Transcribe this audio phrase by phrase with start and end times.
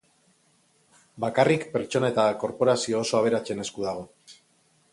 [1.25, 4.07] Bakarrik pertsona eta korporazio oso aberatsen esku dago.